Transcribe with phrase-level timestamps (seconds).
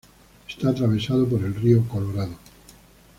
[0.49, 2.33] Está atravesado por el río Colorado.